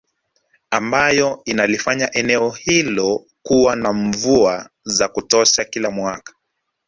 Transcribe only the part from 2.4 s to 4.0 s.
hilo kuwa na